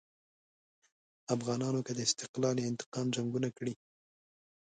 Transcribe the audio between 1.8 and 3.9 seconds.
که د استقلال یا انتقام جنګونه کړي.